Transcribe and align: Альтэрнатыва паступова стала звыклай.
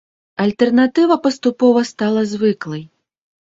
Альтэрнатыва 0.45 1.19
паступова 1.29 1.87
стала 1.93 2.21
звыклай. 2.35 2.83